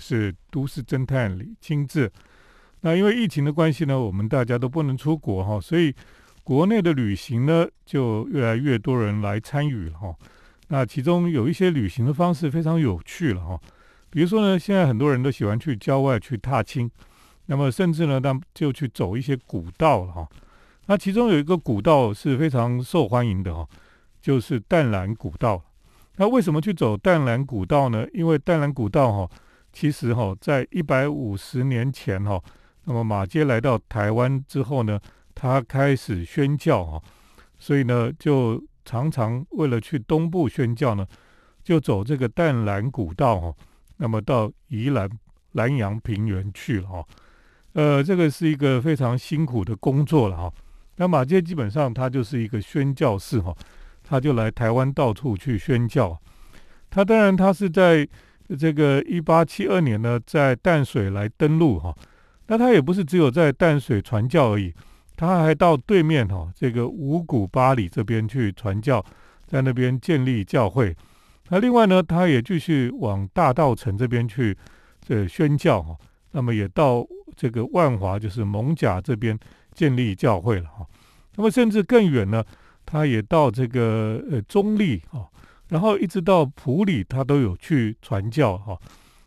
[0.00, 2.10] 是都市侦探李清志。
[2.80, 5.94] 那因为疫情的关系呢，我们大家都不能出国哈，所以
[6.42, 10.16] 国内的旅行呢，就越来越多人来参与了哈。
[10.68, 13.60] 那其中有一些旅行的方式非常有趣了哈，
[14.08, 16.90] 比如说呢，现在很多人都喜欢去郊外去踏青，
[17.46, 20.28] 那么甚至呢，他就去走一些古道了哈。
[20.86, 23.68] 那其中有一个古道是非常受欢迎的哈，
[24.20, 25.62] 就是淡蓝古道。
[26.16, 28.06] 那为什么去走淡蓝古道呢？
[28.12, 29.30] 因为淡蓝古道哈，
[29.72, 32.42] 其实哈，在一百五十年前哈，
[32.84, 35.00] 那么马街来到台湾之后呢，
[35.34, 37.02] 他开始宣教哈，
[37.58, 41.06] 所以呢，就常常为了去东部宣教呢，
[41.62, 43.54] 就走这个淡蓝古道哈，
[43.96, 45.08] 那么到宜兰
[45.52, 47.06] 南洋平原去了哈。
[47.74, 50.52] 呃，这个是一个非常辛苦的工作了哈。
[50.96, 53.56] 那马街基本上它就是一个宣教士哈，
[54.02, 56.20] 他就来台湾到处去宣教。
[56.90, 58.06] 他当然他是在
[58.58, 61.94] 这个一八七二年呢，在淡水来登陆哈。
[62.46, 64.72] 那他也不是只有在淡水传教而已，
[65.16, 69.04] 他还到对面哈这个五谷巴里这边去传教，
[69.46, 70.96] 在那边建立教会。
[71.48, 74.56] 那另外呢，他也继续往大道城这边去
[75.00, 75.96] 这宣教哈。
[76.32, 79.38] 那么也到这个万华，就是蒙甲这边。
[79.72, 80.84] 建立教会了哈，
[81.36, 82.44] 那么甚至更远呢，
[82.84, 85.24] 他也到这个呃中立哈，
[85.70, 88.78] 然后一直到普里，他都有去传教哈。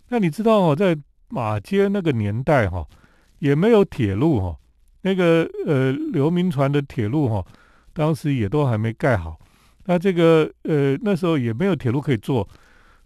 [0.09, 0.95] 那你知道哦，在
[1.29, 2.85] 马街那个年代哈，
[3.39, 4.55] 也没有铁路哈，
[5.01, 7.43] 那个呃刘铭传的铁路哈，
[7.91, 9.39] 当时也都还没盖好。
[9.85, 12.47] 那这个呃那时候也没有铁路可以坐，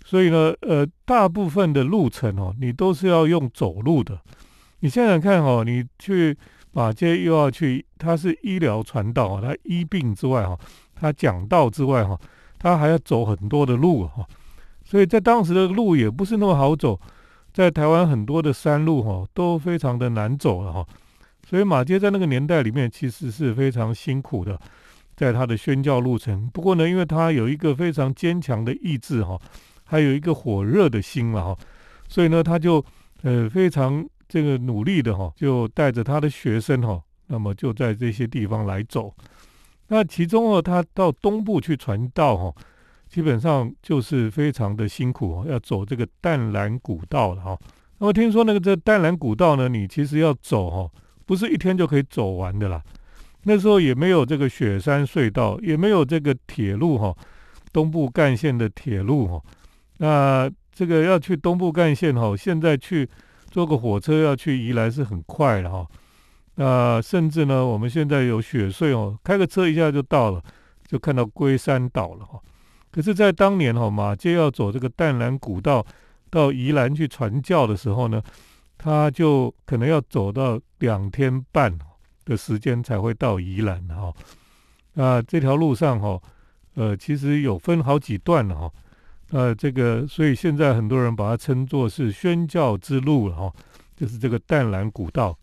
[0.03, 4.19] 所以呢呃大部分的路程哦，你都是要用走路的。
[4.81, 6.37] 你想想看哦，你去。
[6.73, 10.55] 马街又要去，他是医疗传道啊，他医病之外哈，
[10.93, 12.19] 他讲道之外哈，
[12.59, 14.25] 他还要走很多的路哈，
[14.83, 16.99] 所以在当时的路也不是那么好走，
[17.53, 20.85] 在台湾很多的山路哈都非常的难走了哈，
[21.47, 24.59] 所以马街在那个年代里面其实是非常辛苦的，
[25.15, 26.47] 在他的宣教路程。
[26.53, 29.39] 不过呢，因为他有一个非常坚强的意志哈，
[29.83, 31.57] 还有一个火热的心了哈，
[32.07, 32.83] 所以呢，他就
[33.23, 34.07] 呃非常。
[34.29, 39.09] 这个努力的哈，就带着他的学生哈，那么就在这些地方来走。
[39.87, 42.53] 那其中哦，他到东部去传道哈，
[43.07, 47.57] 基本上就是非常的辛苦哦，要走这个淡蓝古道了哈。
[47.99, 50.91] 那么听说那个这淡蓝古道呢，你其实要走哈，
[51.25, 52.81] 不是一天就可以走完的啦。
[53.43, 57.15] 那时候也没有这个雪山隧道，也没有这个铁路哈，
[57.71, 59.41] 东部干线的铁路哈。
[59.97, 63.09] 那这个要去东部干线哈，现在去。
[63.49, 65.87] 坐个火车要去宜兰是很快的哈，
[66.59, 70.43] 那甚至呢，我们现在有雪隧哦，开个车一下就到了，
[70.87, 72.41] 就看到龟山岛了哈。
[72.91, 75.85] 可是，在当年哈，马街要走这个淡蓝古道
[76.31, 78.19] 到宜兰去传教的时候呢，
[78.75, 81.77] 他就可能要走到两天半
[82.25, 84.11] 的时间才会到宜兰哈。
[84.93, 86.19] 那这条路上哈，
[86.73, 88.71] 呃，其实有分好几段了哈。
[89.29, 93.53] 呃，这个，所以现在很多人把它称作是宣教之路了哈，
[93.95, 95.37] 就是这个淡蓝古道。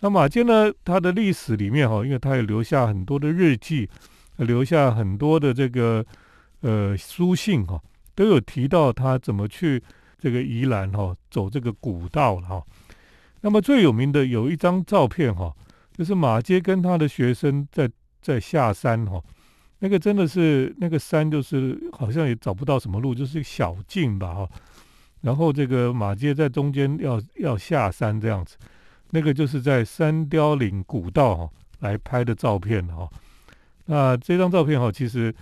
[0.00, 3.88] 那马街呢，它的历史里面哈，因为它也留下很多的日记，
[4.36, 6.04] 留下很多的这个
[6.60, 7.80] 呃书信哈，
[8.14, 9.82] 都有提到他怎么去
[10.18, 12.62] 这个宜兰哈，走这个古道哈。
[13.42, 15.54] 那么最有名的有一张照片哈，
[15.96, 17.90] 就是马街跟他的学生在
[18.20, 19.22] 在下山哈。
[19.80, 24.48] 那个真的是那个山，就是好像也找不到什么路，就是小径吧哈。
[25.22, 28.56] 然后这个马街在中间要要下山这样子，
[29.10, 31.50] 那个就是在山雕岭古道哈
[31.80, 33.08] 来拍的照片哈。
[33.86, 35.34] 那这张照片哈其实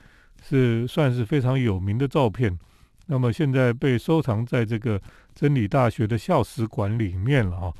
[0.43, 2.59] 是算是非常有名的照片，
[3.07, 5.01] 那么现在被收藏在这个
[5.35, 7.75] 真理大学的校史馆里面了哈。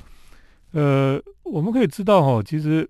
[0.71, 2.89] 呃，我们可以知道哈，其实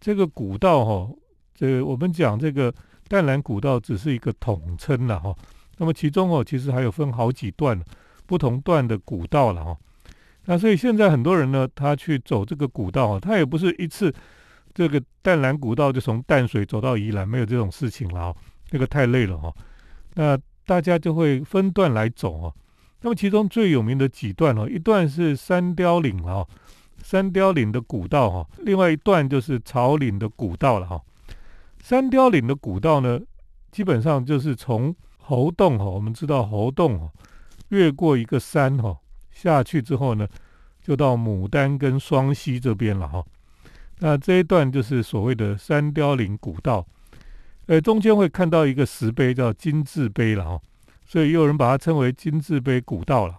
[0.00, 1.10] 这个古道哈，
[1.54, 2.74] 这我们讲这个。
[3.08, 5.32] 淡蓝古道只是一个统称了哈，
[5.76, 7.80] 那么其中哦，其实还有分好几段
[8.26, 9.78] 不同段的古道了哈。
[10.46, 14.14] 那所以现在很多人呢，他去走这个古道啊，他也不是一次
[14.72, 18.38] 这个淡蓝古道就从淡水走到宜兰，没有这种事情了哈，
[18.70, 19.52] 那个太累了哈。
[20.14, 22.54] 那大家就会分段来走哦。
[23.02, 26.46] 那么其中最有名的几段哦，一段是山雕岭啊，
[27.02, 31.00] 山雕岭的古道哈，另外一段就是草岭的古道了哈。
[31.82, 33.20] 山雕岭的古道呢，
[33.70, 37.10] 基本上就是从猴洞哈，我们知道猴洞哈，
[37.68, 38.96] 越过一个山哈，
[39.36, 40.26] 下去之后呢，
[40.82, 43.22] 就到牡丹跟双溪这边了哈。
[43.98, 46.86] 那这一段就是所谓的山雕岭古道，
[47.66, 50.60] 呃，中间会看到一个石碑叫金字碑了哈，
[51.04, 53.34] 所以也有人把它称为金字碑古道了。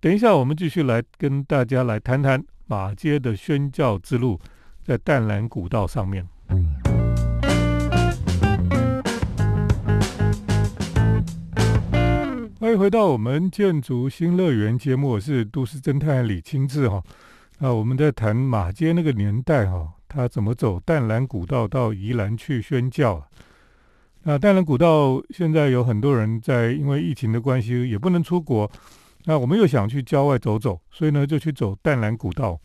[0.00, 4.40] 等一下我们继续来跟大家来谈谈马街的宣教之路，
[4.84, 6.26] 在淡蓝古道上面。
[6.48, 6.81] 欢
[12.72, 17.02] 迎回到我们建筑新乐园节目，我是都市侦探李清志哈。
[17.58, 23.22] 那我们在谈马街那个年代哈，他怎么走淡蓝古道到宜兰去宣教？
[24.22, 28.70] 那淡蓝古道现在有很多人在，因为疫情的关系也不能出国，
[29.24, 32.58] 那我们又想去郊外走走，所以呢就去走淡蓝古道。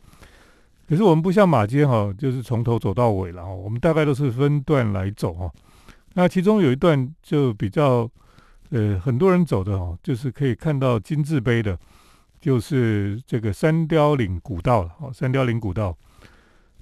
[0.88, 5.52] 可是我们不像马街哈，就是从头走到尾了哈，我们大概都是分段来走哈。
[6.14, 8.10] 那其中有一段就比较。
[8.70, 11.78] 呃，很多人走的哦，就是可以看到金字碑的，
[12.40, 15.12] 就是这个三雕岭古道了哦。
[15.14, 15.98] 三雕岭古道，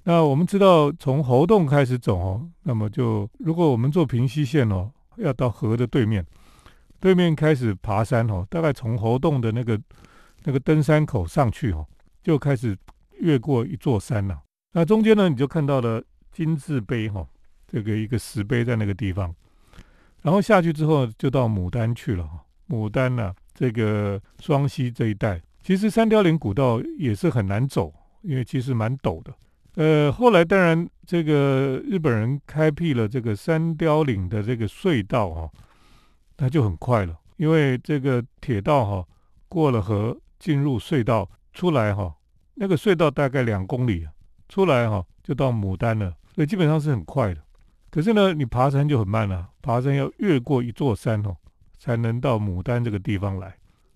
[0.04, 6.26] 那我们知道从猴洞开始走哦，那么就如果我们坐平西线哦，要到河的对面，
[7.00, 9.80] 对面开始爬山哦，大概从猴洞的那个
[10.44, 11.86] 那个登山口上去哦，
[12.24, 12.76] 就开始
[13.20, 14.42] 越过一座山了。
[14.72, 17.28] 那中间呢，你就看到了金字碑哈，
[17.68, 19.34] 这个一个石碑在那个地方。
[20.26, 27.94] 然后下去之后就到牡丹去了哈牡丹呢，这个双溪这一带，其实三雕岭古道也是很难走，
[28.24, 29.32] 因为其实蛮陡的。
[29.76, 35.52] 呃，后来当然这个日本人开辟了这个三雕岭的这个隧道哈，
[36.38, 39.08] 那就很快了，因为这个铁道哈
[39.48, 42.12] 过了河进入隧道出来哈，
[42.56, 44.08] 那个隧道大概两公里，
[44.50, 47.42] 出来哈就到牡丹了，所以基本上是很快的。
[47.92, 51.36] 可是呢，你爬山就很慢了，爬山要越过一座山哦，
[51.80, 53.56] 才能到牡丹这个地方来。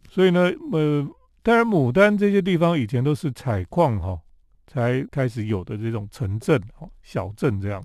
[0.09, 1.07] 所以呢，呃，
[1.43, 4.19] 当然牡丹这些地方以前都是采矿哈，
[4.65, 7.83] 才开始有的这种城镇哦，小镇这样。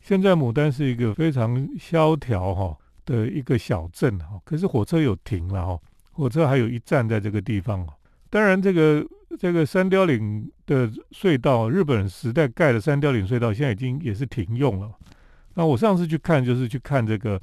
[0.00, 7.80] 现在牡丹是一个非常萧条哈的一个小镇哈，可是火车有停了哈，火车还有一站在这个地方。
[7.86, 7.94] 哦
[8.32, 9.04] 当然，这个
[9.40, 14.88] 这个三雕岭的隧道，日本时代盖的三雕岭隧道，现在已经也是停用了。
[15.60, 17.38] 那我上次去看，就是去看这个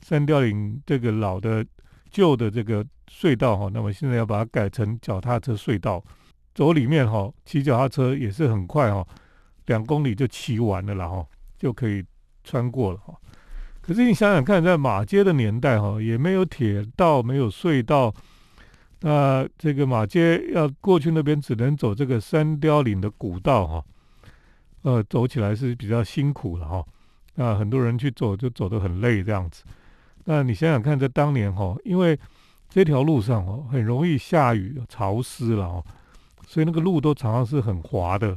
[0.00, 1.62] 三雕岭这个老的
[2.10, 3.68] 旧的这个隧道哈。
[3.70, 6.02] 那么现在要把它改成脚踏车隧道，
[6.54, 9.06] 走里面哈，骑脚踏车也是很快哈，
[9.66, 11.26] 两公里就骑完了啦哈，
[11.58, 12.02] 就可以
[12.42, 13.14] 穿过了哈。
[13.82, 18.10] 可是你想想看，在马街的年代哈，也没有铁道，没有隧道，
[19.02, 23.84] 那这个马街要过去那边，只能走这个三雕岭的古道哈，
[24.84, 26.82] 呃，走起来是比较辛苦了哈。
[27.40, 29.62] 那很多人去走就走得很累这样子，
[30.24, 32.18] 那你想想看，在当年哈，因为
[32.68, 35.84] 这条路上哦很容易下雨潮湿了哦，
[36.48, 38.36] 所以那个路都常常是很滑的。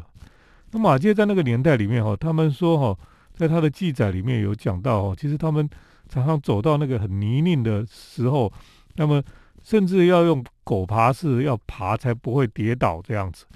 [0.70, 3.00] 那马街在那个年代里面哈，他们说哈，
[3.34, 5.68] 在他的记载里面有讲到哦，其实他们
[6.08, 8.54] 常常走到那个很泥泞的时候，
[8.98, 9.20] 那么
[9.64, 13.48] 甚至要用狗爬式要爬才不会跌倒这样子，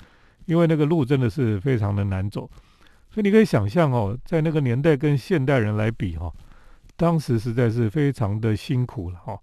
[0.46, 2.50] 因为那个路真的是非常的难走。
[3.16, 6.30] 所以你可以想象哦，在那个年代跟现代人来比哈，
[6.98, 9.40] 当时实在是非常的辛苦了哈。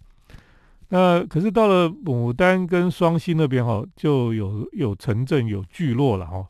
[0.90, 6.46] 那可是到了牡丹跟双溪那边哈，就有有城镇有聚落了哈，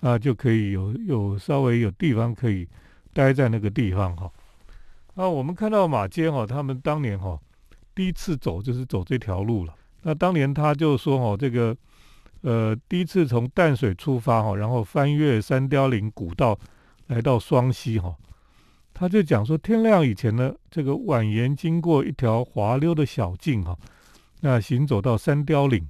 [0.00, 2.66] 那就可以有有稍微有地方可以
[3.12, 4.32] 待在那个地方哈。
[5.16, 7.38] 那我们看到马街哈，他们当年哈
[7.94, 9.74] 第一次走就是走这条路了。
[10.00, 11.76] 那当年他就说哦这个。
[12.42, 16.56] 呃，第一次从淡水出发哈，然后翻越三雕岭古道，
[17.08, 18.14] 来到双溪哈。
[18.94, 23.76] 他就讲说，天亮以前呢，这个蜿蜒经过一条滑溜的小径哈，
[24.40, 25.88] 那行走到三雕岭，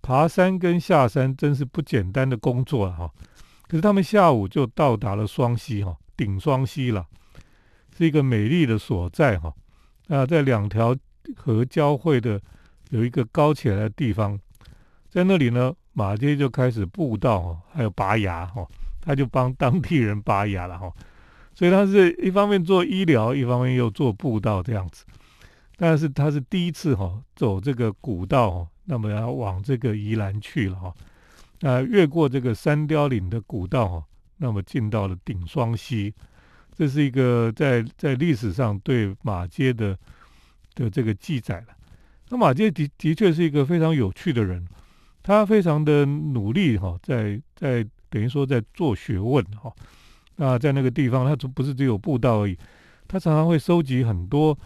[0.00, 3.10] 爬山跟下山真是不简单的工作哈。
[3.66, 7.06] 可是他们下午就到达了双溪哈，顶双溪了，
[7.96, 9.54] 是一个美丽的所在哈。
[10.06, 10.96] 那在两条
[11.36, 12.40] 河交汇的
[12.88, 14.40] 有一个高起来的地方。
[15.10, 18.66] 在那里呢，马街就开始布道，还有拔牙哈，
[19.00, 20.92] 他就帮当地人拔牙了哈，
[21.54, 25.04] 所以他是一方面做医疗，一方面又做布道这样子。
[25.78, 30.94] 但是他是第一次哈走这个古道，那么要往这个宜兰去了哈，
[31.60, 34.04] 那越过这个三雕岭的古道哈，
[34.36, 36.12] 那么进到了顶双溪，
[36.76, 39.96] 这是一个在在历史上对马街的
[40.74, 41.68] 的这个记载了。
[42.28, 44.68] 那马街的的确是一个非常有趣的人。
[45.28, 49.70] 他非常的努力哈，在在等于说在做学问哈。
[50.36, 52.56] 那在那个地方，他不是只有布道而已，
[53.06, 54.58] 他常常会收集很多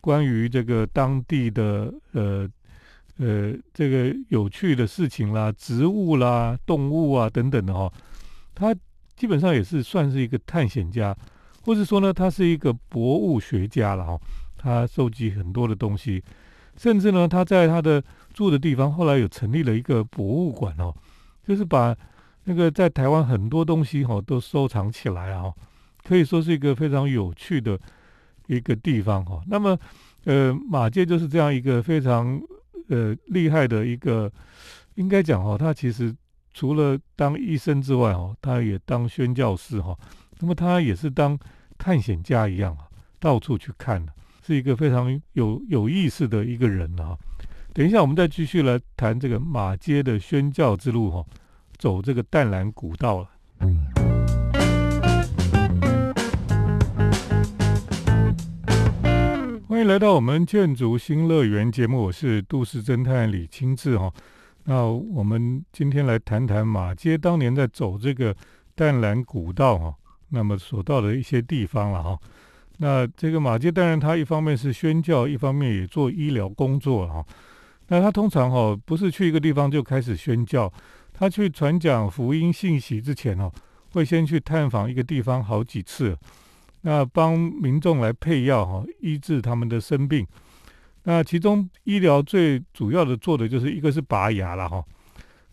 [0.00, 2.50] 关于这个当地的呃
[3.18, 7.88] 呃这个有趣的事情啦、植物啦、动物啊等等的哈。
[8.56, 8.74] 他
[9.14, 11.16] 基本上也是算是一个探险家，
[11.64, 14.20] 或者说呢，他是一个博物学家了哈。
[14.56, 16.20] 他收集很多的东西。
[16.78, 20.94] 甚至呢，他在他的住的地方后来有成立了一个博物馆哦，
[21.46, 21.94] 就是把
[22.44, 25.52] 那个在台湾很多东西哈都收藏起来啊，
[26.04, 27.78] 可以说是一个非常有趣的
[28.46, 29.42] 一个地方哈。
[29.48, 29.78] 那么，
[30.24, 32.40] 呃，马介就是这样一个非常
[32.88, 34.30] 呃厉害的一个，
[34.94, 36.14] 应该讲哈，他其实
[36.54, 39.94] 除了当医生之外哦，他也当宣教师哈。
[40.38, 41.36] 那么他也是当
[41.76, 42.86] 探险家一样啊，
[43.18, 44.12] 到处去看的。
[44.48, 47.14] 是一个非常有有意思的一个人啊！
[47.74, 51.22] 等一下，我们再继续来谈这个马街的宣教之路哈，
[51.76, 53.28] 走这个淡蓝古道了。
[59.68, 64.10] 欢迎来到我们建筑新乐园节目，我是都市侦探李清志哈。
[64.64, 68.34] 那我们今天来谈谈马街当年在走这个
[68.74, 69.94] 淡蓝古道哈，
[70.30, 72.18] 那么所到的一些地方了哈。
[72.80, 77.26] 那这个马街当然，他一方面是宣教，一方面也做医疗工作哈。
[77.88, 80.72] 那他通常哈不是去一个地方就开始宣教，
[81.12, 83.50] 他去传讲福音信息之前哦，
[83.90, 86.16] 会先去探访一个地方好几次，
[86.82, 90.24] 那帮民众来配药哈，医治他们的生病。
[91.02, 94.84] 那其中医疗最主要的做的就是一个是拔牙了哈，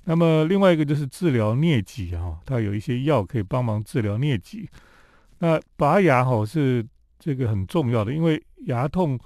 [0.04, 4.70] 那么另外一个就是治疗疟疾哈，他有一些药可以帮忙治疗疟疾。
[5.40, 6.86] 那拔牙哈是。
[7.26, 9.20] 这个很重要的，因为牙痛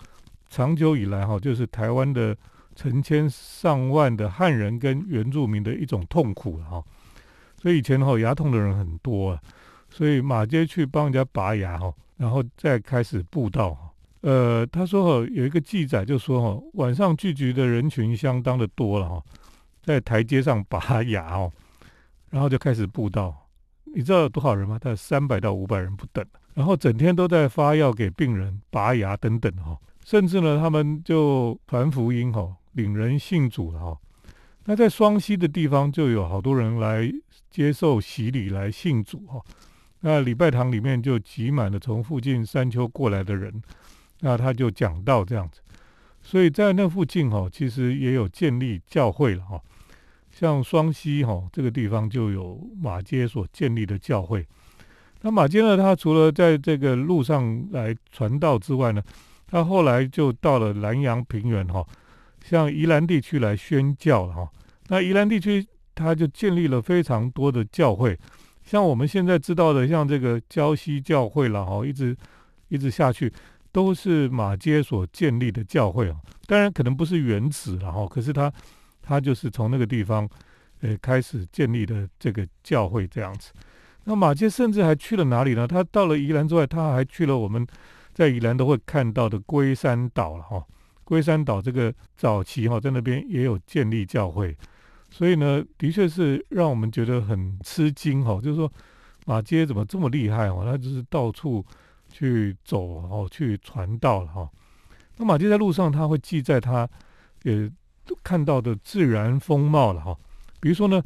[0.47, 2.33] 长久以来哈，就是台湾的
[2.73, 6.81] 成千上万的汉人跟原住民的一种痛苦了哈。
[7.61, 9.41] 所以以前哈牙痛的人很多啊，
[9.89, 13.93] 所以马街去帮人家拔牙哈，然后再开始布道。
[14.21, 19.21] 呃，他说哈有一个记载就说哈晚上聚集的人群相当的多了哈，
[19.83, 21.51] 在台阶上拔牙哦，
[22.29, 23.35] 然后就开始布道。
[23.93, 24.79] 你知道有多少人吗？
[24.79, 26.25] 大概三百到五百人不等。
[26.59, 33.97] 然后整天都在发药给病人、拔牙等等哈，甚至呢，他们就传福音哈，领人信主了哈。
[34.65, 37.09] 那在双溪的地方就有好多人来
[37.49, 39.41] 接受洗礼来信主哈。
[40.01, 43.63] 那礼拜堂里面就挤满了从附近山丘过来的人，
[44.19, 45.61] 那他就讲到这样子。
[46.21, 49.61] 所以在那附近哈，其实也有建立教会了哈。
[50.29, 54.45] 像双溪哈这个地方就有马街所建立的教会。
[55.21, 55.75] 那马街呢？
[55.75, 59.03] 他除了在这个路上来传道之外呢，
[59.45, 61.85] 他后来就到了南阳平原哈，
[62.41, 64.49] 像宜兰地区来宣教了哈。
[64.87, 68.17] 那宜兰地区他就建立了非常多的教会，
[68.63, 72.15] 像我们现在知道的，像这个礁西教会了哈，一直
[72.69, 73.31] 一直下去
[73.73, 76.15] 都是马街所建立的教会啊。
[76.45, 78.51] 当然可能不是原址了哈，可是他
[79.01, 80.27] 他就是从那个地方
[80.79, 83.51] 呃开始建立的这个教会这样子。
[84.09, 85.67] 那马街甚至还去了哪里呢？
[85.67, 87.63] 他到了宜兰之外，他还去了我们
[88.11, 90.65] 在宜兰都会看到的龟山岛了哈。
[91.03, 94.57] 龟山岛这个早期哈，在那边也有建立教会，
[95.11, 98.41] 所以呢，的确是让我们觉得很吃惊哈。
[98.41, 98.71] 就是说，
[99.27, 100.63] 马街怎么这么厉害哦？
[100.65, 101.63] 他就是到处
[102.11, 104.49] 去走哦，去传道了哈。
[105.17, 106.89] 那马街在路上，他会记载他
[107.43, 107.71] 也
[108.23, 110.17] 看到的自然风貌了哈。
[110.59, 110.99] 比如说呢。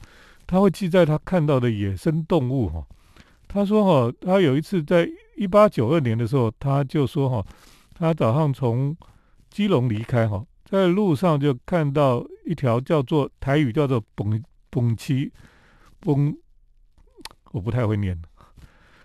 [0.53, 2.86] 他会记载他看到的野生动物哈，
[3.48, 7.43] 他说哈，他有一次在一八九二年的时候，他就说哈，
[7.95, 8.95] 他早上从
[9.50, 15.33] 基隆离开哈，在路上就看到一条叫做台语叫做“崩崩七
[16.00, 16.38] 崩”，
[17.51, 18.15] 我不太会念，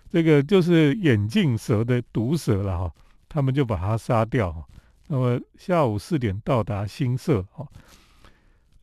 [0.07, 2.93] 这个就是眼镜蛇的毒蛇了哈，
[3.27, 4.63] 他们就把它杀掉哈。
[5.07, 7.67] 那么下午四点到达新社哈，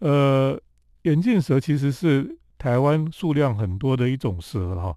[0.00, 0.61] 呃，
[1.02, 2.37] 眼镜蛇其实是。
[2.58, 4.96] 台湾数量很多的一种蛇了哈，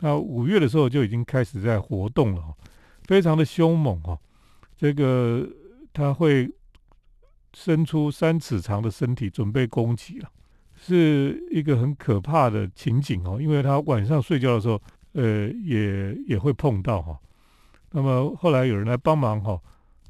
[0.00, 2.54] 那五月的时候就已经开始在活动了哈，
[3.04, 4.18] 非常的凶猛哈，
[4.76, 5.48] 这个
[5.92, 6.50] 它会
[7.52, 10.28] 伸出三尺长的身体准备攻击了，
[10.74, 14.80] 是一个很可怕的情景哦，因为它晚上睡觉的时候，
[15.12, 17.18] 呃，也也会碰到哈，
[17.90, 19.60] 那么后来有人来帮忙哈，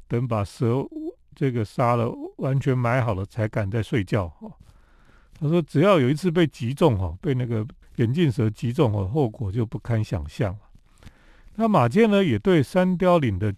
[0.07, 0.83] 等把蛇
[1.35, 4.49] 这个杀了，完全埋好了才敢再睡觉哈。
[5.39, 7.65] 他说：“只要有一次被击中，哈，被那个
[7.97, 10.57] 眼镜蛇击中，哈，后果就不堪想象。
[11.55, 13.53] 那马健呢，也对山雕岭的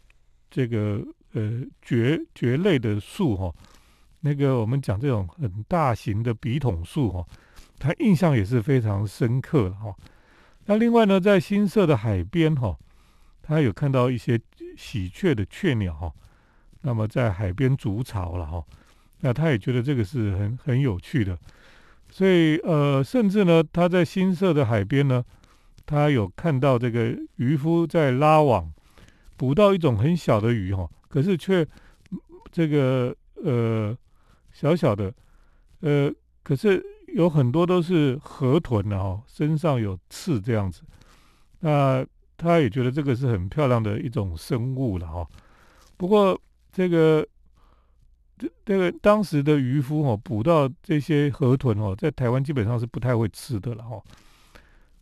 [0.50, 3.53] 这个呃蕨蕨类的树，哈，
[4.22, 7.25] 那个我们讲这种很大型的笔筒树，哈，
[7.77, 9.96] 他印象也是非常深刻的，哈。
[10.65, 12.75] 那另外呢，在新社的海边，哈，
[13.41, 14.39] 他有看到一些
[14.75, 16.12] 喜鹊的雀鸟，哈，
[16.81, 18.63] 那么在海边筑巢了，哈。
[19.22, 21.38] 那他也觉得这个是很很有趣的。”
[22.10, 25.24] 所以，呃，甚至呢，他在新社的海边呢，
[25.86, 28.72] 他有看到这个渔夫在拉网，
[29.36, 31.68] 捕到一种很小的鱼哈，可是却
[32.50, 33.96] 这个呃
[34.54, 35.14] 小小的，
[35.82, 36.10] 呃，
[36.44, 36.84] 可是
[37.14, 40.84] 有很多都是河豚的哈，身上有刺这样子。
[41.60, 42.06] 那
[42.38, 45.28] 他也觉得这个是很漂亮的一种生物了哈。
[45.98, 46.40] 不过
[46.72, 47.28] 这个
[48.38, 54.01] 这这个当时的渔夫哦，捕到这些河豚哦，在台湾基本上是不太会吃的了哈。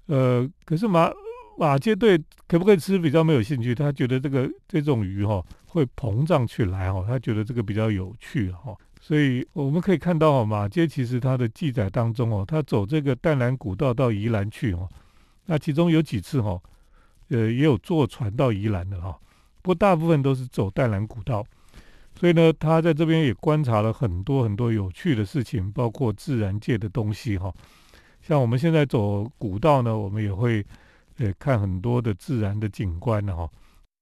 [0.08, 1.12] 呃，可是马
[1.58, 8.75] 马街对可不可以吃比较没有兴趣，他觉得这个这种鱼哈会膨胀起来哈，他觉得这个比较有趣哈。
[9.01, 14.89] 所以我们可以看到哦，马街其实它的记载当中哦，他走这个淡蓝古道到宜兰去哦。
[15.46, 16.60] 那其中有几次哈，
[17.30, 19.15] 呃，也有坐船到宜兰的哈，
[19.62, 21.46] 不过大部分都是走淡蓝古道，
[22.16, 27.54] 所以呢，他在这边也观察了很多很多有趣的事情，包括自然界的东西哈。
[28.22, 30.66] 像我们现在走古道呢，我们也会
[31.18, 33.50] 呃看很多的自然的景观的哈，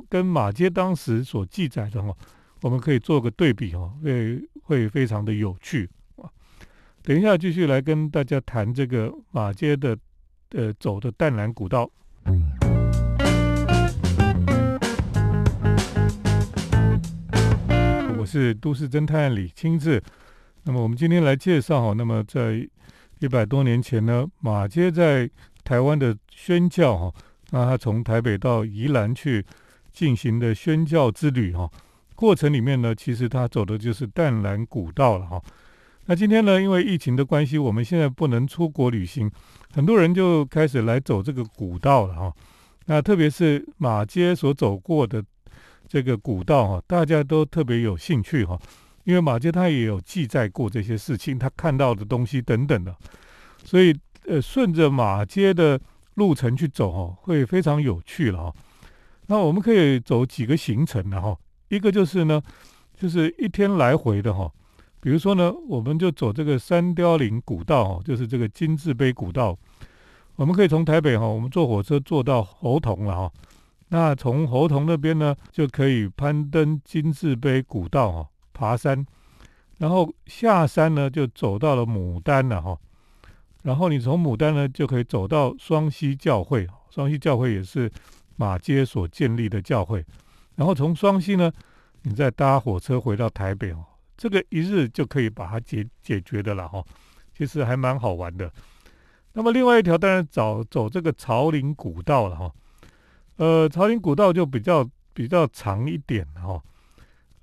[0.09, 2.15] 跟马街当时所记载的哈，
[2.61, 6.29] 我们可以做个对比哈，会会非常的有趣啊。
[7.01, 9.97] 等一下继续来跟大家谈这个马街的。
[10.55, 11.89] 呃，走的淡蓝古道。
[18.33, 20.01] 是都市侦探李清志。
[20.63, 22.67] 那么我们今天来介绍哈，那么在
[23.19, 25.29] 一百多年前呢，马街在
[25.63, 27.13] 台湾的宣教哈，
[27.51, 29.45] 那他从台北到宜兰去
[29.91, 31.69] 进行的宣教之旅哈，
[32.15, 35.39] 过程里面呢，其实他走的就是淡蓝古道了哈。
[36.07, 39.29] 那今天呢，因为疫情的关系，我们现在不能出国旅行，
[39.71, 42.33] 很多人就开始来走这个古道了哈。
[42.87, 45.23] 那特别是马街所走过的
[45.93, 48.59] 这个古道哈，大家都特别有兴趣哈，
[49.03, 52.95] 因为马街他也有记载过这些事情，他看到的东西等等的，
[53.63, 53.95] 所以
[54.25, 55.79] 呃，顺着马街的
[56.15, 58.55] 路程去走哈，会非常有趣了哈。
[59.27, 62.41] 那我们可以走几个行程的哈，一个就是呢，
[62.97, 64.51] 就是一天来回的哈。
[64.99, 69.55] 比如说呢，我们就走这个三雕岭古道哦，就是这个金字碑古道。
[70.37, 73.31] 我们可以从台北哈，我们坐火车坐到猴硐了哈。
[73.93, 79.05] 那从猴童那边呢，就可以攀登金字碑古道哈，爬山。
[79.77, 82.75] 然后下山呢，就走到了牡丹了哈。
[83.61, 86.67] 然后你从牡丹呢，就可以走到双溪教会。
[86.89, 87.91] 双溪教会也是
[88.35, 90.03] 马街所建立的教会。
[90.55, 91.51] 然后从双溪呢，
[92.01, 93.85] 你再搭火车回到台北哦。
[94.17, 96.83] 这个一日就可以把它解解决的了哈，
[97.37, 98.51] 其实还蛮好玩的。
[99.33, 102.51] 那么另外一条当然走走这个朝林古道了哈，
[103.37, 106.61] 呃，朝林古道就比较比较长一点哈。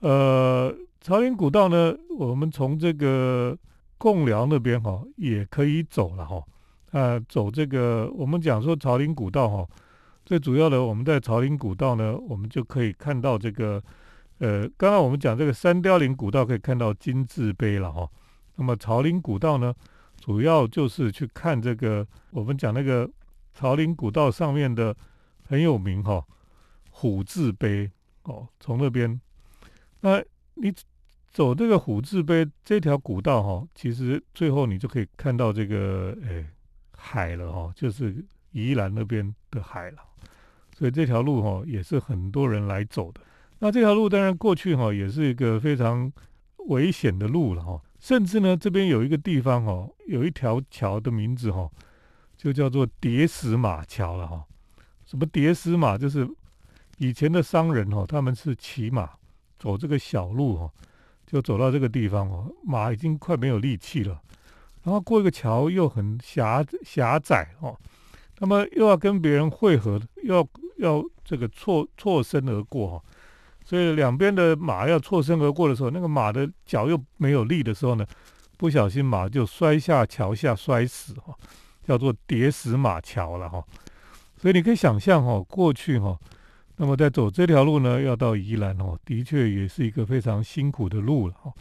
[0.01, 3.57] 呃，朝林古道呢，我们从这个
[3.99, 6.43] 贡寮那边哈也可以走了哈。
[6.93, 9.67] 呃，走这个我们讲说朝林古道哈，
[10.25, 13.83] 最主要的我们在朝林古道呢，我们就可以看到这个。
[14.39, 18.09] 呃，刚刚我们讲这个三雕岭古道可以看到金字碑了哈。
[18.57, 19.75] 那么朝林古道呢，
[20.19, 23.07] 主要就是去看这个我们讲那个
[23.53, 24.97] 朝林古道上面的
[25.51, 26.25] 很有名哈
[26.91, 27.91] 虎字碑
[28.23, 28.47] 哦。
[28.61, 29.21] 从那边，
[29.99, 30.23] 那
[30.55, 30.73] 你
[31.33, 36.47] 走这个虎字碑这条古道哈，其实最后你就可以看到这个诶
[36.97, 39.99] 海了哈，就是宜兰那边的海了。
[40.79, 43.21] 所以这条路哈也是很多人来走的。
[43.59, 46.13] 那这条路当然过去哈也是一个非常
[46.69, 51.69] 危险的路了哈，甚至呢这边有一个地方哦，有一条桥的名字哈，
[52.37, 54.47] 就叫做叠石马桥了哈。
[55.11, 55.99] 什么叠石马？
[55.99, 56.25] 就是
[56.99, 59.11] 以前的商人哈，他们是骑马
[59.59, 60.71] 走这个小路哈，
[61.27, 64.23] 就走到这个地方哦，马已经快没有力气了，
[64.85, 67.77] 然后过一个桥又很狭狭窄哦，
[68.39, 73.05] 那么又要跟别人汇合，又要要这个错错身而过哈。
[73.65, 78.07] 所以两边的马要错身而过的时候，那个马的脚又没有力的时候呢，
[78.57, 81.35] 不小心马就摔下桥下摔死哈，
[81.85, 83.61] 叫做叠死马桥了哈。
[84.41, 86.19] 所以你可以想象哈，过去哈，
[86.77, 91.53] 那么在走这条路呢，要到宜兰哦，的确也是一个非常辛苦的路了哈。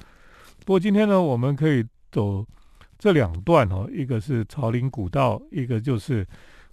[0.66, 2.46] 不过今天呢，我们可以走
[2.98, 6.26] 这两段哈，一个是朝林古道，一个就是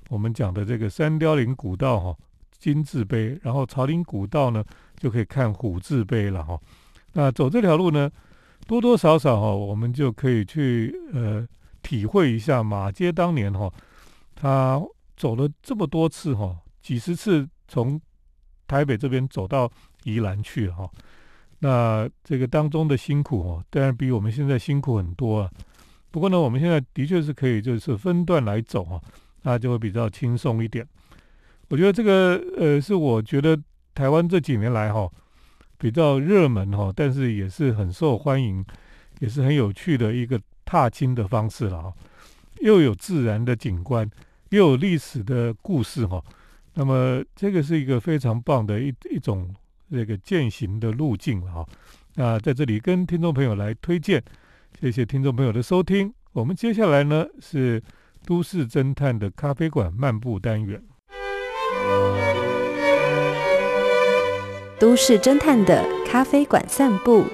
[0.09, 2.17] 我们讲的这个三雕岭古道哈，
[2.59, 4.65] 金字碑，然后朝林古道呢。
[4.99, 6.59] 就可以看虎字碑了哈。
[7.13, 8.11] 那走这条路呢，
[8.67, 11.47] 多多少少哈，我们就可以去呃
[11.83, 13.71] 体会一下马街当年哈，
[14.35, 14.81] 他
[15.17, 18.01] 走了这么多次哈，几十次从
[18.69, 19.71] 台北这边走到
[20.05, 20.91] 宜兰去哈。
[21.59, 25.51] 那这个当中的辛苦哦，当然比我们现在辛苦很多啊。
[26.11, 29.01] 不过呢，我们现在的确是可以就是分段来走哈，
[29.43, 30.87] 那就会比较轻松一点。
[31.69, 33.59] 我觉得这个呃，是我觉得。
[33.97, 35.11] 台湾这几年来哈，
[35.79, 38.63] 比较热门哈，但是也是很受欢迎，
[39.21, 41.95] 也是很有趣的一个踏青的方式了哈。
[42.61, 44.07] 又有自然的景观，
[44.51, 46.23] 又有历史的故事哈。
[46.75, 49.55] 那么这个是一个非常棒的一一种
[49.91, 51.67] 这个践行的路径了哈。
[52.15, 54.23] 那在这里跟听众朋友来推荐，
[54.81, 56.13] 谢谢听众朋友的收听。
[56.33, 57.83] 我们接下来呢是
[58.25, 60.83] 都市侦探的咖啡馆漫步单元。
[64.79, 67.25] 都市侦探的咖啡馆散步。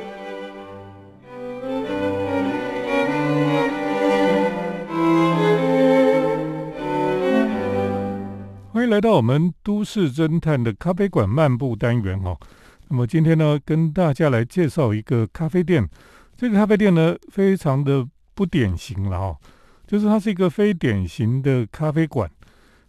[8.82, 12.36] 欢迎来到我们都市侦探的咖啡馆漫步单元哦。
[12.88, 15.88] 那么今天呢，跟大家来介绍一个咖啡店。
[16.36, 19.38] 这个咖啡店呢，非常的不典型了哈，
[19.86, 22.28] 就是它是一个非典型的咖啡馆。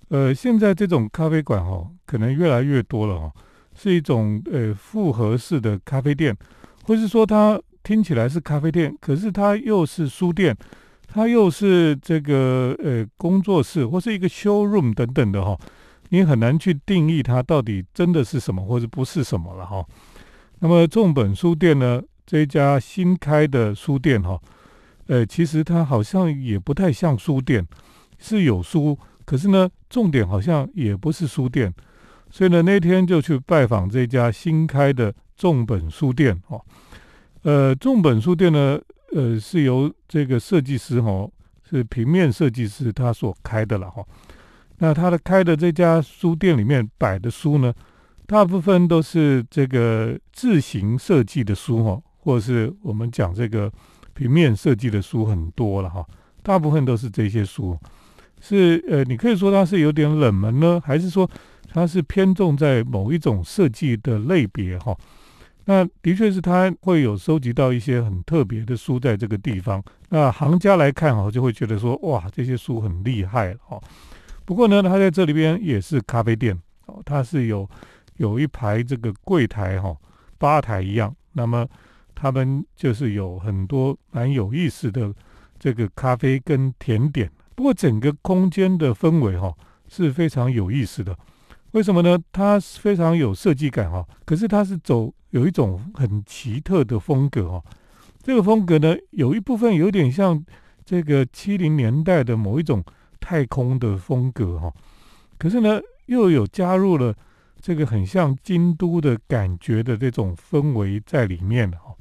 [0.07, 3.31] 呃，现在这种咖啡馆哦，可能越来越多了哦。
[3.75, 6.35] 是一种呃复合式的咖啡店，
[6.85, 10.57] 或是说它听起来是咖啡店，可是它又是书店，
[11.07, 15.55] 它又是这个呃工作室或是一个 showroom 等等的哈，
[16.13, 19.83] 你很难去定义它到底真的是什么或者不是什么了哈。
[20.59, 24.39] 那么重本书店呢，这家新开的书店哈，
[25.07, 27.67] 呃，其实它好像也不太像书店，
[28.19, 28.95] 是有书，
[29.25, 31.73] 可是呢，重点好像也不是书店。
[32.29, 36.63] 所以呢，那天就去拜访这家新开的重本书店哦。
[37.41, 38.79] 呃，重本书店呢，
[39.15, 41.27] 呃，是由这个设计师哈，
[41.67, 44.05] 是平面设计师他所开的了哈。
[44.83, 47.73] 那他的开的这家书店里面摆的书呢，
[48.27, 53.71] 大部分都是这个字形设计的书哈，或者是我们讲这个
[54.13, 56.05] 平面设计的书很多了哈。
[56.41, 57.79] 大部分都是这些书，
[58.41, 61.29] 是呃，你可以说它是有点冷门呢，还是说？
[61.69, 64.93] 它是偏重在某一种设计的类别哈，
[65.63, 69.81] 那的确是它会有收集到一些很特别的书在这个地方。
[70.09, 73.79] 那行家来看哈，就会觉得说哇，这些书很厉害哈。
[74.45, 77.69] 不过呢，它在这里边也是咖啡店哦，它是有
[78.17, 79.95] 有一排这个柜台哈，
[80.37, 81.15] 吧台一样。
[81.33, 81.67] 那么
[82.13, 85.13] 他们就是有很多蛮有意思的
[85.57, 87.31] 这个咖啡跟甜点。
[87.55, 89.53] 不过整个空间的氛围哈
[89.87, 91.17] 是非常有意思的。
[91.71, 92.17] 为什么呢？
[92.31, 97.63] 它非常有设计感哈，可是它是走有一种很奇特的风格哈。
[98.21, 100.43] 这个风格呢，有一部分有点像
[100.85, 102.83] 这个七零年代的某一种
[103.23, 104.73] 太空的风格哈。
[105.37, 107.15] 可是呢，又有加入了
[107.61, 111.95] 这个很像京都的感觉的这种氛围在里面的哈。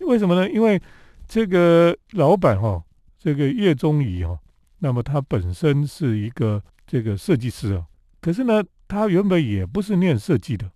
[0.00, 0.48] 为什么呢？
[0.50, 0.80] 因为
[1.28, 2.82] 这个老板哈，
[3.18, 4.38] 这个叶中仪哈，
[4.78, 7.84] 那么他本身是一个这个设计师啊，
[8.22, 8.64] 可是呢。
[8.88, 10.70] 他原本也不是念设计的，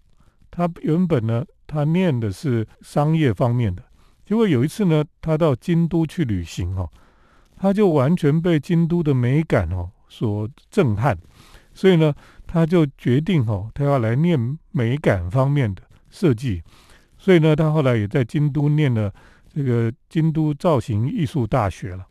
[0.51, 3.81] 他原本呢，他念的是商业方面的。
[4.27, 6.91] 结果有一次呢，他到京都去旅行哦，
[7.61, 11.17] 他就完全被京都的美感哦所震撼，
[11.75, 12.15] 所以呢，
[12.47, 16.63] 他就决定哦，他要来念美感方面的设计。
[17.19, 19.13] 所以呢，他后来也在京都念了
[19.53, 22.07] 这个京都造型艺术大学了。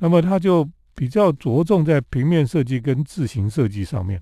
[0.00, 4.20] 那么他就比较着重在平面设计跟字形设计上面。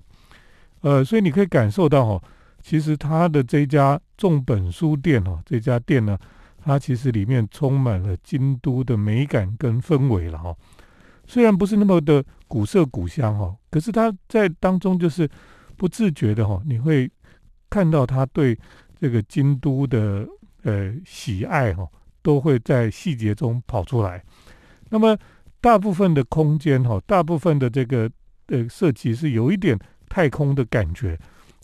[0.81, 2.23] 呃，所以你可以感受到哈，
[2.61, 6.15] 其实他的这家重本书店哦，这家店呢，
[6.67, 10.55] 它其实里面充满了京都的美感跟氛围了哈。
[11.25, 15.27] 虽然不是那么的古色古香哈，可是它在当中就是
[15.75, 17.09] 不自觉的哈，你会
[17.69, 18.57] 看到他对
[18.99, 20.27] 这个京都的
[20.63, 21.87] 呃喜爱哈，
[22.21, 24.23] 都会在细节中跑出来。
[24.89, 25.17] 那么
[25.61, 28.11] 大部分的空间哈，大部分的这个
[28.47, 29.79] 呃设计是有一点。
[30.09, 31.19] 太空的感觉，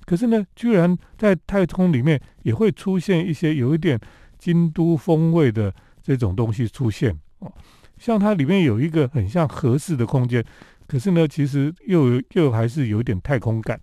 [0.05, 3.97] 可是呢，居然在太空里面也会出现一些有一点
[4.43, 7.49] 京都风味的这种东西出现哦。
[7.97, 10.43] 像它里面有一个很像合适的空间，
[10.85, 13.79] 可是呢，其实又又还是有点太空感。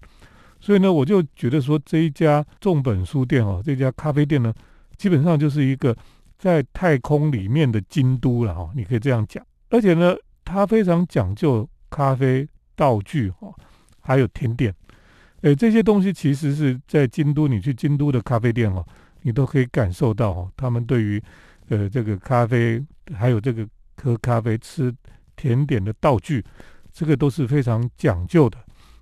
[0.61, 4.53] 所以呢，我就觉得说这一家重本书店哦，这家咖啡店呢，
[4.99, 5.97] 基本上就是一个
[6.37, 9.43] 在太空里面的京都了哈，你可以这样讲。
[9.71, 12.47] 而且呢，它非常讲究咖啡
[12.77, 13.55] 道具哦。
[14.03, 14.75] 还有甜点，
[15.43, 18.85] 诶，这些东西其实是在京都，你去京都的咖啡店哦，
[19.23, 21.23] 你都可以感受到哦，他们对于
[21.69, 23.67] 呃这个咖啡，还有这个
[24.03, 24.95] 喝咖啡、吃
[25.37, 26.45] 甜点的道具，
[26.93, 28.59] 这个都是非常讲究的。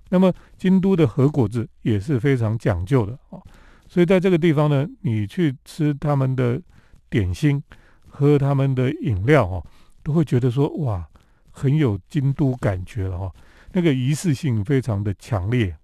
[0.09, 3.41] 那么京都的和果子也是非常讲究的哦，
[3.87, 6.61] 所以在这个地方呢，你去吃他们的
[7.09, 7.61] 点心，
[8.07, 9.65] 喝他们的饮料哦，
[10.01, 11.07] 都会觉得说哇，
[11.51, 13.31] 很有京都感觉了哈。
[13.71, 15.75] 那个仪式性非常的强烈，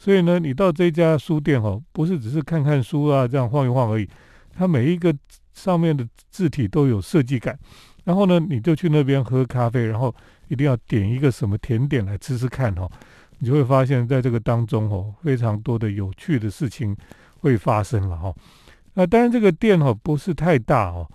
[0.00, 4.08] 所以呢，你到这家书店哈，不是只是看看书啊，这样晃一晃而已，
[4.56, 5.14] 它每一个
[5.52, 7.58] 上面的字体都有设计感。
[8.04, 10.12] 然后呢，你就去那边喝咖啡，然后
[10.48, 12.88] 一定要点一个什么甜点来吃吃看哈，
[13.40, 16.96] 你就会发现在这个当中哦，非常多的有趣的事情
[17.40, 18.34] 会发生了哈。
[18.94, 21.06] 那当然这个店哈不是太大哦，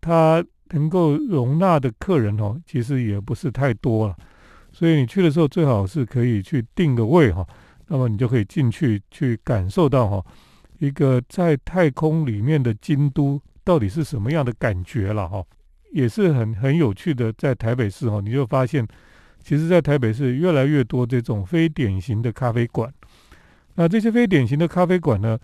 [0.00, 4.16] 它能够容纳的客人哦，其实也不是太多了，
[4.72, 7.46] 所以你去的时候最好是可以去定个位哈，
[7.92, 10.24] 那么你就可以进去去感受到哈
[10.78, 15.44] 一个在太空里面的京都到底是什么样的感觉了哈。
[15.90, 18.88] 也是很很有趣的，在台北市哦，你就发现，
[19.44, 22.90] 其实，在台北市越来越多这种非典型的咖啡馆。
[23.74, 25.38] 那这些非典型的咖啡馆呢，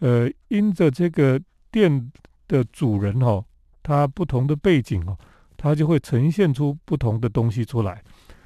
[0.00, 2.12] 呃，因着这个店
[2.46, 3.42] 的主人哦，
[3.82, 5.16] 他不同的背景哦，
[5.56, 8.02] 他就会呈现出不同的东西出来。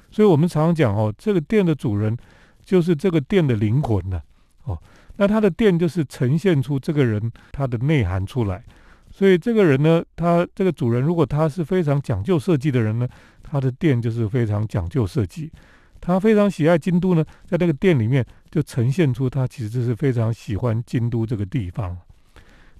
[0.09, 2.17] 所以我们常常讲哦，这个店的主人
[2.63, 4.21] 就是这个店的灵魂呢，
[4.63, 4.77] 哦，
[5.17, 8.63] 那他的店就是呈现出这个人他的内涵出来。
[9.09, 13.07] 所以这个人呢，他这个主人如果他是非常讲究设计的人呢，
[13.43, 15.51] 他的店就是非常讲究设计。
[15.99, 21.95] 他非常喜爱京都呢，在那个店里面就呈现出他其实是非常喜欢京都这个地方。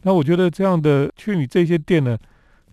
[0.04, 2.18] 那我觉得这样的去你这些店呢，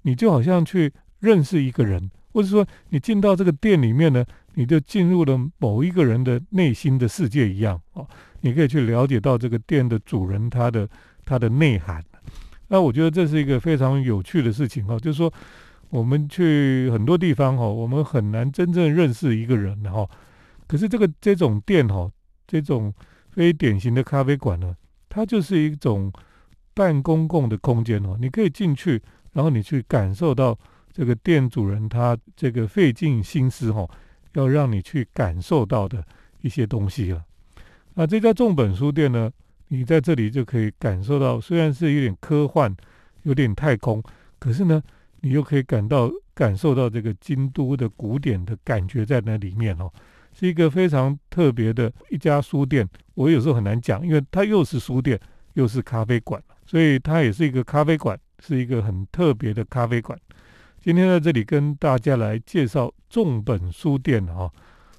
[0.02, 0.90] 你就好像去
[1.20, 4.24] 认识一个人，或者说你进到这个店里面呢，
[4.58, 8.04] 你就进入了某一个人的内心的世界一样哦。
[8.40, 10.88] 你可以去了解到这个店的主人他的
[11.24, 12.04] 他的内涵。
[12.66, 15.32] 那我觉得这是一个非常有趣的事情哈，就是说
[15.90, 20.04] 我们去很多地方哈，我们很难真正认识一个人哈。
[20.66, 22.10] 可是这个这种店哈，
[22.44, 22.92] 这种
[23.30, 24.74] 非典型的咖啡馆呢，
[25.08, 26.12] 它就是一种
[26.74, 29.00] 半公共的空间哦，你可以进去，
[29.34, 30.58] 然后你去感受到
[30.92, 33.88] 这个店主人他这个费尽心思哈，
[34.38, 36.02] 要让你去感受到的
[36.40, 37.24] 一些东西了。
[37.94, 39.30] 那这家重本书店呢？
[39.70, 42.74] 你在这里就可以感受到，虽然是有点科幻、
[43.24, 44.02] 有点太空，
[44.38, 44.82] 可是呢，
[45.20, 49.92] 你又可以感到感受到这个京都的古典的感觉在那里面哦，
[50.32, 52.88] 是一个非常特别的一家书店。
[53.12, 55.20] 我有时候很难讲，因为它又是书店
[55.52, 60.18] 又是咖啡馆，所以它也是一个咖啡馆，是一个很特别的咖啡馆。
[60.88, 64.50] 今天在这里跟大家来介绍重本书店哈，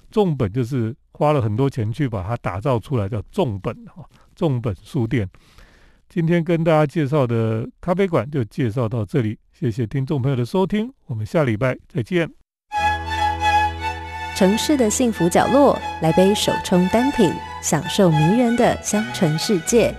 [0.08, 4.04] 重本就是花了很多钱去把它打造出来，叫重本哈。
[4.36, 5.28] 重本书店，
[6.08, 12.30] 今天跟大家介绍的咖啡馆就介绍到这里，谢谢听众朋友的收听，我们下礼拜再见。
[14.36, 19.92] 城市的幸福角落，来杯手冲单品，享受迷人的香醇世界。